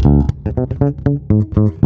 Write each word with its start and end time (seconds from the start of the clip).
Thank 0.00 1.56
you. 1.56 1.77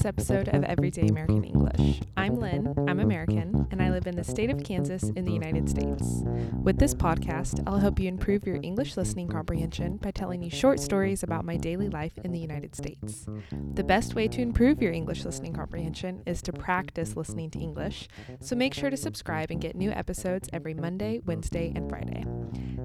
Today's 0.00 0.06
episode 0.06 0.48
of 0.48 0.64
Everyday 0.64 1.08
American 1.08 1.44
English. 1.44 2.00
I'm 2.16 2.36
Lynn, 2.36 2.74
I'm 2.88 3.00
American, 3.00 3.66
and 3.70 3.82
I 3.82 3.90
live 3.90 4.06
in 4.06 4.16
the 4.16 4.24
state 4.24 4.48
of 4.48 4.64
Kansas 4.64 5.02
in 5.10 5.26
the 5.26 5.32
United 5.32 5.68
States. 5.68 6.22
With 6.62 6.78
this 6.78 6.94
podcast, 6.94 7.62
I'll 7.66 7.78
help 7.78 7.98
you 8.00 8.08
improve 8.08 8.46
your 8.46 8.58
English 8.62 8.96
listening 8.96 9.28
comprehension 9.28 9.98
by 9.98 10.10
telling 10.10 10.42
you 10.42 10.48
short 10.48 10.80
stories 10.80 11.22
about 11.22 11.44
my 11.44 11.58
daily 11.58 11.90
life 11.90 12.12
in 12.24 12.32
the 12.32 12.38
United 12.38 12.74
States. 12.74 13.26
The 13.74 13.84
best 13.84 14.14
way 14.14 14.26
to 14.28 14.40
improve 14.40 14.80
your 14.80 14.92
English 14.92 15.24
listening 15.24 15.52
comprehension 15.52 16.22
is 16.24 16.40
to 16.42 16.52
practice 16.52 17.14
listening 17.14 17.50
to 17.50 17.58
English, 17.58 18.08
so 18.40 18.56
make 18.56 18.72
sure 18.72 18.88
to 18.88 18.96
subscribe 18.96 19.50
and 19.50 19.60
get 19.60 19.76
new 19.76 19.90
episodes 19.90 20.48
every 20.52 20.72
Monday, 20.72 21.20
Wednesday, 21.26 21.72
and 21.74 21.90
Friday. 21.90 22.24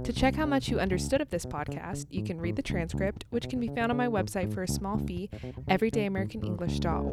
To 0.04 0.13
check 0.13 0.36
how 0.36 0.45
much 0.45 0.69
you 0.69 0.79
understood 0.79 1.21
of 1.21 1.29
this 1.29 1.46
podcast, 1.46 2.07
you 2.10 2.24
can 2.24 2.39
read 2.39 2.57
the 2.57 2.61
transcript, 2.61 3.25
which 3.29 3.50
can 3.50 3.60
be 3.60 3.69
found 3.69 3.91
on 3.91 3.97
my 3.97 4.07
website 4.07 4.54
for 4.54 4.61
a 4.63 4.68
small 4.68 5.00
fee, 5.00 5.29
everydayamericanenglish.org. 5.68 7.04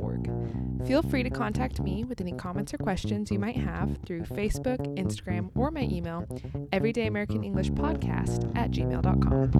Feel 0.86 1.02
free 1.02 1.22
to 1.22 1.30
contact 1.30 1.80
me 1.80 2.04
with 2.04 2.20
any 2.20 2.32
comments 2.32 2.74
or 2.74 2.78
questions 2.78 3.30
you 3.30 3.38
might 3.38 3.56
have 3.56 3.98
through 4.04 4.22
Facebook, 4.22 4.78
Instagram, 4.98 5.50
or 5.54 5.70
my 5.70 5.82
email, 5.82 6.26
Everyday 6.72 7.06
American 7.06 7.44
English 7.44 7.70
Podcast 7.70 8.50
at 8.56 8.70
gmail.com. 8.72 9.52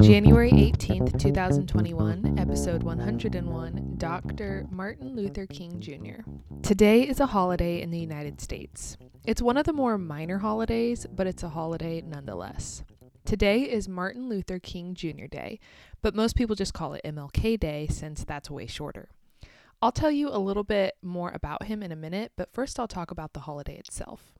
January 0.00 0.50
18th, 0.50 1.18
2021, 1.18 2.38
episode 2.38 2.82
101, 2.82 3.94
Dr. 3.98 4.66
Martin 4.70 5.14
Luther 5.14 5.46
King 5.46 5.78
Jr. 5.78 6.22
Today 6.62 7.02
is 7.02 7.20
a 7.20 7.26
holiday 7.26 7.82
in 7.82 7.90
the 7.90 7.98
United 7.98 8.40
States. 8.40 8.96
It's 9.24 9.42
one 9.42 9.56
of 9.56 9.66
the 9.66 9.72
more 9.72 9.98
minor 9.98 10.38
holidays, 10.38 11.06
but 11.14 11.26
it's 11.26 11.42
a 11.42 11.50
holiday 11.50 12.00
nonetheless. 12.00 12.82
Today 13.24 13.62
is 13.62 13.88
Martin 13.88 14.28
Luther 14.28 14.58
King 14.58 14.94
Jr. 14.94 15.26
Day, 15.30 15.60
but 16.02 16.14
most 16.14 16.36
people 16.36 16.56
just 16.56 16.74
call 16.74 16.94
it 16.94 17.04
MLK 17.04 17.58
Day 17.58 17.86
since 17.88 18.24
that's 18.24 18.50
way 18.50 18.66
shorter. 18.66 19.08
I'll 19.80 19.92
tell 19.92 20.10
you 20.10 20.28
a 20.28 20.38
little 20.38 20.64
bit 20.64 20.96
more 21.02 21.30
about 21.32 21.64
him 21.64 21.82
in 21.82 21.92
a 21.92 21.96
minute, 21.96 22.32
but 22.36 22.52
first 22.52 22.78
I'll 22.78 22.88
talk 22.88 23.10
about 23.10 23.32
the 23.32 23.40
holiday 23.40 23.76
itself. 23.76 24.34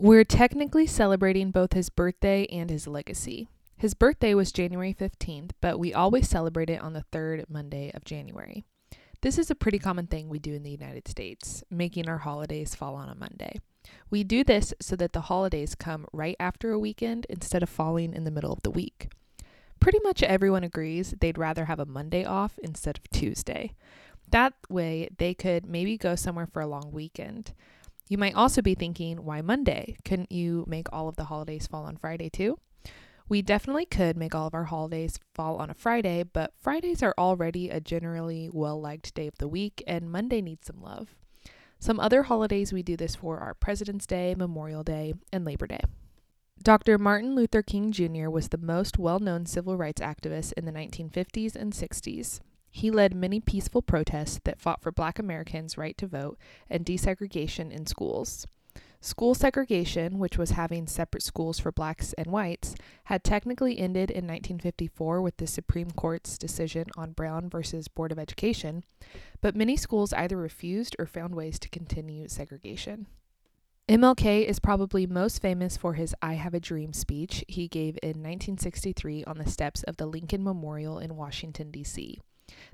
We're 0.00 0.24
technically 0.24 0.86
celebrating 0.86 1.50
both 1.50 1.74
his 1.74 1.90
birthday 1.90 2.46
and 2.46 2.70
his 2.70 2.86
legacy. 2.86 3.48
His 3.76 3.94
birthday 3.94 4.34
was 4.34 4.52
January 4.52 4.94
15th, 4.94 5.50
but 5.60 5.78
we 5.78 5.94
always 5.94 6.28
celebrate 6.28 6.70
it 6.70 6.80
on 6.80 6.94
the 6.94 7.04
third 7.12 7.44
Monday 7.48 7.92
of 7.94 8.04
January. 8.04 8.64
This 9.20 9.38
is 9.38 9.50
a 9.50 9.54
pretty 9.54 9.78
common 9.78 10.06
thing 10.06 10.28
we 10.28 10.38
do 10.38 10.54
in 10.54 10.62
the 10.62 10.70
United 10.70 11.08
States, 11.08 11.62
making 11.70 12.08
our 12.08 12.18
holidays 12.18 12.74
fall 12.74 12.94
on 12.94 13.08
a 13.08 13.14
Monday. 13.14 13.60
We 14.10 14.24
do 14.24 14.44
this 14.44 14.72
so 14.80 14.96
that 14.96 15.12
the 15.12 15.22
holidays 15.22 15.74
come 15.74 16.06
right 16.12 16.36
after 16.38 16.70
a 16.70 16.78
weekend 16.78 17.26
instead 17.28 17.62
of 17.62 17.68
falling 17.68 18.14
in 18.14 18.24
the 18.24 18.30
middle 18.30 18.52
of 18.52 18.62
the 18.62 18.70
week. 18.70 19.08
Pretty 19.80 19.98
much 20.02 20.22
everyone 20.22 20.64
agrees 20.64 21.14
they'd 21.20 21.38
rather 21.38 21.66
have 21.66 21.80
a 21.80 21.86
Monday 21.86 22.24
off 22.24 22.58
instead 22.62 22.96
of 22.96 23.10
Tuesday. 23.10 23.74
That 24.30 24.54
way, 24.68 25.08
they 25.18 25.34
could 25.34 25.66
maybe 25.66 25.98
go 25.98 26.14
somewhere 26.14 26.46
for 26.46 26.62
a 26.62 26.66
long 26.66 26.90
weekend. 26.92 27.52
You 28.08 28.18
might 28.18 28.34
also 28.34 28.62
be 28.62 28.74
thinking, 28.74 29.24
why 29.24 29.40
Monday? 29.40 29.96
Couldn't 30.04 30.32
you 30.32 30.64
make 30.66 30.92
all 30.92 31.08
of 31.08 31.16
the 31.16 31.24
holidays 31.24 31.66
fall 31.66 31.84
on 31.84 31.96
Friday 31.96 32.28
too? 32.28 32.58
We 33.28 33.40
definitely 33.40 33.86
could 33.86 34.16
make 34.16 34.34
all 34.34 34.46
of 34.46 34.54
our 34.54 34.64
holidays 34.64 35.18
fall 35.34 35.56
on 35.56 35.70
a 35.70 35.74
Friday, 35.74 36.24
but 36.24 36.52
Fridays 36.60 37.02
are 37.02 37.14
already 37.16 37.70
a 37.70 37.80
generally 37.80 38.50
well 38.52 38.78
liked 38.80 39.14
day 39.14 39.26
of 39.26 39.38
the 39.38 39.48
week, 39.48 39.82
and 39.86 40.10
Monday 40.10 40.42
needs 40.42 40.66
some 40.66 40.82
love. 40.82 41.14
Some 41.84 42.00
other 42.00 42.22
holidays 42.22 42.72
we 42.72 42.82
do 42.82 42.96
this 42.96 43.16
for 43.16 43.40
are 43.40 43.52
President's 43.52 44.06
Day, 44.06 44.34
Memorial 44.34 44.82
Day, 44.82 45.12
and 45.30 45.44
Labor 45.44 45.66
Day. 45.66 45.82
Dr. 46.62 46.96
Martin 46.96 47.34
Luther 47.34 47.60
King 47.60 47.92
Jr. 47.92 48.30
was 48.30 48.48
the 48.48 48.56
most 48.56 48.98
well 48.98 49.18
known 49.18 49.44
civil 49.44 49.76
rights 49.76 50.00
activist 50.00 50.54
in 50.54 50.64
the 50.64 50.72
1950s 50.72 51.54
and 51.54 51.74
60s. 51.74 52.40
He 52.70 52.90
led 52.90 53.14
many 53.14 53.38
peaceful 53.38 53.82
protests 53.82 54.40
that 54.44 54.58
fought 54.58 54.80
for 54.80 54.92
black 54.92 55.18
Americans' 55.18 55.76
right 55.76 55.94
to 55.98 56.06
vote 56.06 56.38
and 56.70 56.86
desegregation 56.86 57.70
in 57.70 57.84
schools. 57.84 58.46
School 59.04 59.34
segregation, 59.34 60.18
which 60.18 60.38
was 60.38 60.52
having 60.52 60.86
separate 60.86 61.22
schools 61.22 61.58
for 61.58 61.70
blacks 61.70 62.14
and 62.14 62.28
whites, 62.28 62.74
had 63.04 63.22
technically 63.22 63.78
ended 63.78 64.10
in 64.10 64.26
1954 64.26 65.20
with 65.20 65.36
the 65.36 65.46
Supreme 65.46 65.90
Court's 65.90 66.38
decision 66.38 66.86
on 66.96 67.12
Brown 67.12 67.50
versus 67.50 67.86
Board 67.86 68.12
of 68.12 68.18
Education, 68.18 68.82
but 69.42 69.54
many 69.54 69.76
schools 69.76 70.14
either 70.14 70.38
refused 70.38 70.96
or 70.98 71.04
found 71.04 71.34
ways 71.34 71.58
to 71.58 71.68
continue 71.68 72.28
segregation. 72.28 73.06
MLK 73.90 74.46
is 74.46 74.58
probably 74.58 75.06
most 75.06 75.42
famous 75.42 75.76
for 75.76 75.92
his 75.92 76.14
I 76.22 76.32
Have 76.34 76.54
a 76.54 76.58
Dream 76.58 76.94
speech 76.94 77.44
he 77.46 77.68
gave 77.68 77.98
in 78.02 78.22
1963 78.22 79.22
on 79.24 79.36
the 79.36 79.50
steps 79.50 79.82
of 79.82 79.98
the 79.98 80.06
Lincoln 80.06 80.42
Memorial 80.42 80.98
in 80.98 81.14
Washington, 81.14 81.70
D.C. 81.70 82.22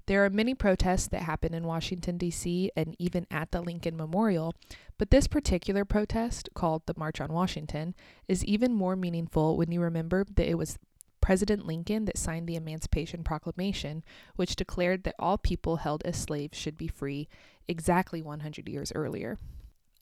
There 0.06 0.25
are 0.25 0.31
many 0.31 0.54
protests 0.54 1.06
that 1.08 1.22
happen 1.22 1.54
in 1.54 1.66
Washington, 1.66 2.19
D.C., 2.19 2.70
and 2.76 2.97
even 2.98 3.26
at 3.31 3.50
the 3.53 3.60
Lincoln 3.60 3.97
Memorial, 3.97 4.54
but 4.98 5.10
this 5.10 5.26
particular 5.26 5.84
protest, 5.84 6.48
called 6.54 6.82
the 6.86 6.94
March 6.97 7.20
on 7.20 7.32
Washington, 7.32 7.94
is 8.28 8.44
even 8.44 8.75
more 8.75 8.97
meaningful 8.97 9.56
when 9.56 9.70
you 9.70 9.81
remember 9.81 10.25
that 10.25 10.48
it 10.48 10.58
was 10.58 10.78
President 11.20 11.66
Lincoln 11.66 12.06
that 12.06 12.19
signed 12.19 12.48
the 12.48 12.56
Emancipation 12.56 13.22
Proclamation, 13.22 14.03
which 14.36 14.56
declared 14.56 15.04
that 15.04 15.14
all 15.19 15.38
people 15.38 15.76
held 15.76 16.02
as 16.04 16.16
slaves 16.16 16.58
should 16.58 16.76
be 16.76 16.88
free 16.88 17.28
exactly 17.69 18.20
100 18.22 18.69
years 18.69 18.91
earlier. 18.94 19.38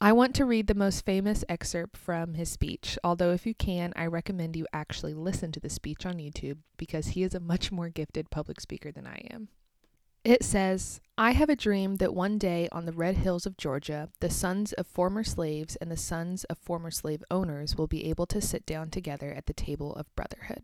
I 0.01 0.13
want 0.13 0.33
to 0.35 0.45
read 0.45 0.67
the 0.67 0.75
most 0.75 1.05
famous 1.05 1.43
excerpt 1.49 1.97
from 1.97 2.35
his 2.35 2.49
speech, 2.49 2.97
although, 3.03 3.31
if 3.31 3.45
you 3.45 3.53
can, 3.53 3.91
I 3.97 4.05
recommend 4.05 4.55
you 4.55 4.65
actually 4.71 5.13
listen 5.13 5.51
to 5.51 5.59
the 5.59 5.69
speech 5.69 6.05
on 6.05 6.19
YouTube 6.19 6.59
because 6.77 7.07
he 7.07 7.23
is 7.23 7.33
a 7.33 7.39
much 7.41 7.69
more 7.69 7.89
gifted 7.89 8.29
public 8.29 8.61
speaker 8.61 8.93
than 8.93 9.05
I 9.05 9.27
am. 9.29 9.49
It 10.23 10.41
says, 10.41 11.01
I 11.17 11.31
have 11.31 11.49
a 11.49 11.55
dream 11.55 11.97
that 11.97 12.13
one 12.13 12.37
day 12.37 12.69
on 12.71 12.85
the 12.85 12.93
red 12.93 13.17
hills 13.17 13.45
of 13.45 13.57
Georgia, 13.57 14.07
the 14.21 14.29
sons 14.29 14.71
of 14.73 14.87
former 14.87 15.23
slaves 15.25 15.75
and 15.77 15.91
the 15.91 15.97
sons 15.97 16.45
of 16.45 16.57
former 16.57 16.91
slave 16.91 17.23
owners 17.29 17.75
will 17.75 17.87
be 17.87 18.05
able 18.05 18.25
to 18.27 18.39
sit 18.39 18.65
down 18.65 18.91
together 18.91 19.33
at 19.33 19.47
the 19.47 19.53
table 19.53 19.93
of 19.95 20.15
brotherhood. 20.15 20.63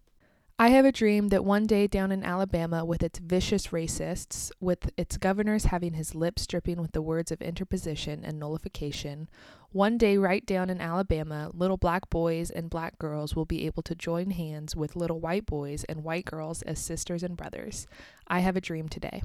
I 0.59 0.69
have 0.69 0.85
a 0.85 0.91
dream 0.91 1.29
that 1.29 1.43
one 1.43 1.65
day 1.65 1.87
down 1.87 2.11
in 2.11 2.23
Alabama, 2.23 2.85
with 2.85 3.01
its 3.01 3.17
vicious 3.17 3.67
racists, 3.67 4.51
with 4.59 4.91
its 4.95 5.17
governors 5.17 5.65
having 5.65 5.93
his 5.93 6.13
lips 6.13 6.45
dripping 6.45 6.79
with 6.79 6.91
the 6.91 7.01
words 7.01 7.31
of 7.31 7.41
interposition 7.41 8.23
and 8.23 8.39
nullification, 8.39 9.27
one 9.71 9.97
day 9.97 10.17
right 10.17 10.45
down 10.45 10.69
in 10.69 10.79
Alabama, 10.79 11.49
little 11.53 11.77
black 11.77 12.09
boys 12.09 12.51
and 12.51 12.69
black 12.69 12.99
girls 12.99 13.35
will 13.35 13.45
be 13.45 13.65
able 13.65 13.81
to 13.83 13.95
join 13.95 14.31
hands 14.31 14.75
with 14.75 14.95
little 14.95 15.19
white 15.19 15.45
boys 15.45 15.83
and 15.85 16.03
white 16.03 16.25
girls 16.25 16.61
as 16.63 16.77
sisters 16.77 17.23
and 17.23 17.37
brothers. 17.37 17.87
I 18.27 18.41
have 18.41 18.55
a 18.55 18.61
dream 18.61 18.87
today. 18.87 19.23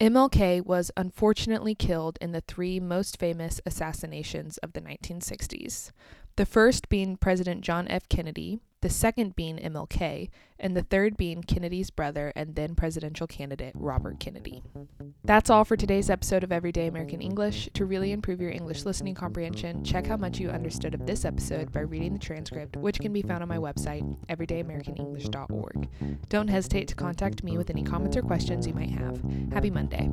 MLK 0.00 0.64
was 0.64 0.90
unfortunately 0.96 1.74
killed 1.74 2.16
in 2.22 2.32
the 2.32 2.40
three 2.40 2.80
most 2.80 3.18
famous 3.18 3.60
assassinations 3.66 4.56
of 4.58 4.72
the 4.72 4.80
1960s. 4.80 5.92
The 6.36 6.46
first 6.46 6.88
being 6.88 7.18
President 7.18 7.60
John 7.60 7.86
F. 7.86 8.08
Kennedy, 8.08 8.60
the 8.80 8.90
second 8.90 9.36
being 9.36 9.58
MLK, 9.58 10.30
and 10.58 10.76
the 10.76 10.82
third 10.82 11.16
being 11.16 11.42
Kennedy's 11.42 11.90
brother 11.90 12.32
and 12.36 12.54
then 12.54 12.74
presidential 12.74 13.26
candidate 13.26 13.72
Robert 13.74 14.20
Kennedy. 14.20 14.62
That's 15.24 15.50
all 15.50 15.64
for 15.64 15.76
today's 15.76 16.10
episode 16.10 16.44
of 16.44 16.52
Everyday 16.52 16.86
American 16.86 17.20
English. 17.20 17.68
To 17.74 17.84
really 17.84 18.12
improve 18.12 18.40
your 18.40 18.50
English 18.50 18.84
listening 18.84 19.14
comprehension, 19.14 19.82
check 19.84 20.06
how 20.06 20.16
much 20.16 20.38
you 20.38 20.50
understood 20.50 20.94
of 20.94 21.06
this 21.06 21.24
episode 21.24 21.72
by 21.72 21.80
reading 21.80 22.12
the 22.12 22.18
transcript, 22.18 22.76
which 22.76 23.00
can 23.00 23.12
be 23.12 23.22
found 23.22 23.42
on 23.42 23.48
my 23.48 23.58
website, 23.58 24.16
everydayamericanenglish.org. 24.26 25.88
Don't 26.28 26.48
hesitate 26.48 26.88
to 26.88 26.94
contact 26.94 27.42
me 27.42 27.56
with 27.56 27.70
any 27.70 27.82
comments 27.82 28.16
or 28.16 28.22
questions 28.22 28.66
you 28.66 28.74
might 28.74 28.90
have. 28.90 29.22
Happy 29.52 29.70
Monday. 29.70 30.10